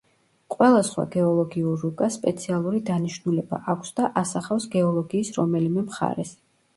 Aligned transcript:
ყველა 0.51 0.77
სხვა 0.85 1.03
გეოლოგიურ 1.15 1.75
რუკას 1.81 2.15
სპეციალური 2.19 2.81
დანიშნულება 2.87 3.59
აქვს 3.75 3.93
და 3.99 4.09
ასახავს 4.23 4.65
გეოლოგიის 4.77 5.31
რომელიმე 5.37 5.85
მხარეს. 5.91 6.33